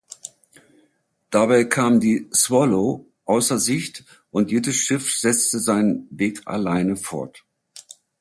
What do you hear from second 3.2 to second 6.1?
außer Sicht und jedes Schiff setzte seinen